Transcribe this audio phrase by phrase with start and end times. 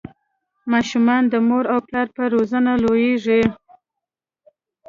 [0.71, 3.41] ماشومان د مور او پلار په روزنه لویږي.